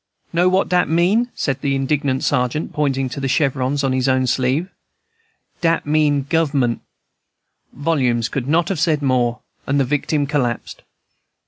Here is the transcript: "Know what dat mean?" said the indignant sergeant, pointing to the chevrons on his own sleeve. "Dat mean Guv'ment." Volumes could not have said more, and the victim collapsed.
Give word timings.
"Know 0.33 0.49
what 0.49 0.67
dat 0.67 0.89
mean?" 0.89 1.29
said 1.35 1.61
the 1.61 1.75
indignant 1.75 2.23
sergeant, 2.23 2.73
pointing 2.73 3.07
to 3.09 3.19
the 3.19 3.27
chevrons 3.27 3.83
on 3.83 3.93
his 3.93 4.09
own 4.09 4.25
sleeve. 4.25 4.67
"Dat 5.61 5.85
mean 5.85 6.23
Guv'ment." 6.23 6.79
Volumes 7.71 8.27
could 8.27 8.47
not 8.47 8.69
have 8.69 8.79
said 8.79 9.03
more, 9.03 9.41
and 9.67 9.79
the 9.79 9.85
victim 9.85 10.25
collapsed. 10.25 10.81